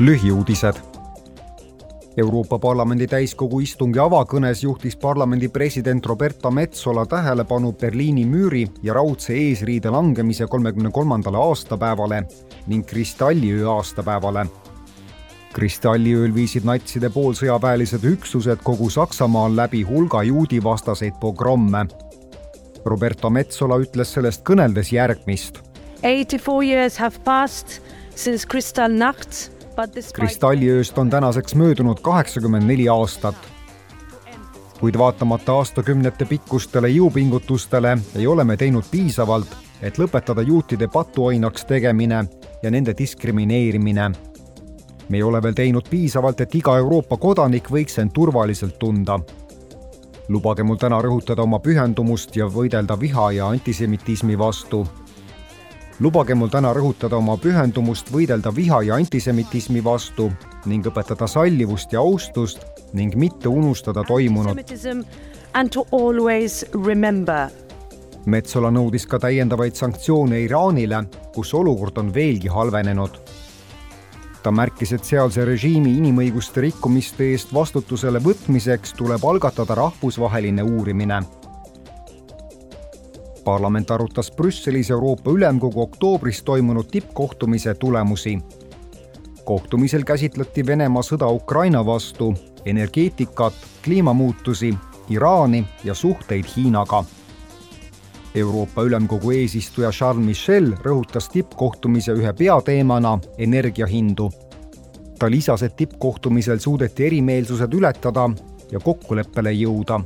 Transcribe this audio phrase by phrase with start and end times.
[0.00, 0.74] lühiuudised.
[2.16, 9.34] Euroopa Parlamendi täiskogu istungi avakõnes juhtis parlamendi president Roberta Metsola tähelepanu Berliini müüri ja raudse
[9.34, 12.22] eesriide langemise kolmekümne kolmandale aastapäevale
[12.66, 14.46] ning Kristalliöö aastapäevale.
[15.52, 21.86] kristalliööl viisid natside poolsõjaväelised üksused kogu Saksamaal läbi hulga juudivastaseid pogromme.
[22.84, 25.58] Roberta Metsola ütles sellest kõneldes järgmist.
[26.02, 27.80] Eighty four years have passed
[28.14, 29.57] since Kristallnacht
[30.12, 33.36] kristalliööst on tänaseks möödunud kaheksakümmend neli aastat.
[34.80, 42.24] kuid vaatamata aastakümnete pikkustele jõupingutustele ei ole me teinud piisavalt, et lõpetada juutide patuoinaks tegemine
[42.62, 44.10] ja nende diskrimineerimine.
[45.08, 49.20] me ei ole veel teinud piisavalt, et iga Euroopa kodanik võiks end turvaliselt tunda.
[50.28, 54.86] lubage mul täna rõhutada oma pühendumust ja võidelda viha ja antisemitismi vastu
[56.00, 60.28] lubage mul täna rõhutada oma pühendumust võidelda viha ja antisemitismi vastu
[60.70, 62.62] ning õpetada sallivust ja austust
[62.94, 64.58] ning mitte unustada toimunut.
[68.28, 71.02] Metsola nõudis ka täiendavaid sanktsioone Iraanile,
[71.34, 73.18] kus olukord on veelgi halvenenud.
[74.42, 81.20] ta märkis, et sealse režiimi inimõiguste rikkumiste eest vastutusele võtmiseks tuleb algatada rahvusvaheline uurimine
[83.48, 88.38] parlament arutas Brüsselis Euroopa Ülemkogu oktoobris toimunud tippkohtumise tulemusi.
[89.44, 94.74] kohtumisel käsitleti Venemaa sõda Ukraina vastu, energeetikat, kliimamuutusi,
[95.08, 97.04] Iraani ja suhteid Hiinaga.
[98.34, 104.30] Euroopa Ülemkogu eesistuja Charles Michel rõhutas tippkohtumise ühe peateemana energiahindu.
[105.18, 108.30] ta lisas, et tippkohtumisel suudeti erimeelsused ületada
[108.72, 110.00] ja kokkuleppele jõuda.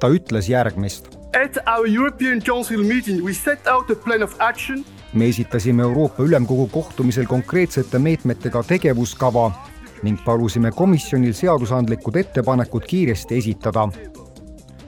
[0.00, 4.84] ta ütles järgmist At our European Council meeting we set out a plan of action.
[5.12, 9.50] me esitasime Euroopa Ülemkogu kohtumisel konkreetsete meetmetega tegevuskava
[10.02, 13.88] ning palusime komisjonil seadusandlikud ettepanekud kiiresti esitada.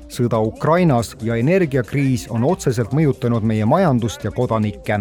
[0.09, 5.01] sõda Ukrainas ja energiakriis on otseselt mõjutanud meie majandust ja kodanikke.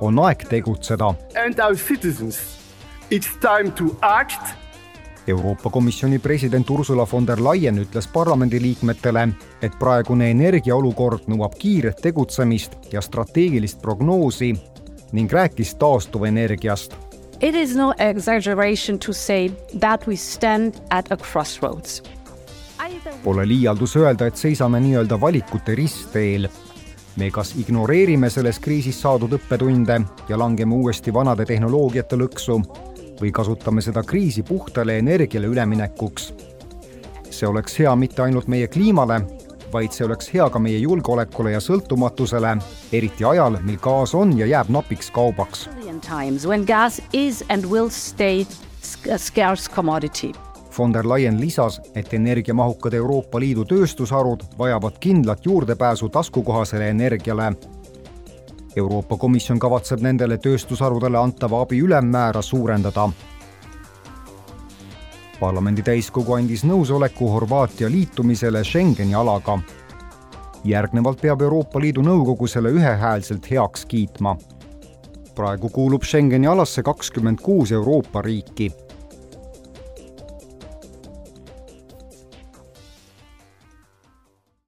[0.00, 1.14] on aeg tegutseda.
[1.44, 2.58] And our citizens.
[3.10, 4.54] It's time to act
[5.26, 9.28] Euroopa Komisjoni president Ursula von der Leyen ütles parlamendiliikmetele,
[9.62, 14.52] et praegune energiaolukord nõuab kiiret tegutsemist ja strateegilist prognoosi
[15.12, 16.96] ning rääkis taastuvenergiast.
[17.40, 22.02] It is no exaggeration to say that we stand at a crossroads.
[23.24, 26.48] Pole liialdus öelda, et seisame nii-öelda valikute ristteel.
[27.16, 32.58] me kas ignoreerime selles kriisis saadud õppetunde ja langeme uuesti vanade tehnoloogiate lõksu
[33.20, 36.32] või kasutame seda kriisi puhtale energiale üleminekuks.
[37.30, 39.20] see oleks hea mitte ainult meie kliimale,
[39.72, 42.56] vaid see oleks hea ka meie julgeolekule ja sõltumatusele,
[42.92, 45.68] eriti ajal, mil gaas on ja jääb napiks kaubaks.
[50.78, 57.52] Von der Leyen lisas, et energiamahukad Euroopa Liidu tööstusharud vajavad kindlat juurdepääsu taskukohasele energiale
[58.76, 63.08] Euroopa Komisjon kavatseb nendele tööstusharudele antava abi ülemmäära suurendada.
[65.40, 69.58] parlamendi täiskogu andis nõusoleku Horvaatia liitumisele Schengeni alaga.
[70.64, 74.36] järgnevalt peab Euroopa Liidu Nõukogu selle ühehäälselt heaks kiitma.
[75.34, 78.72] praegu kuulub Schengeni alasse kakskümmend kuus Euroopa riiki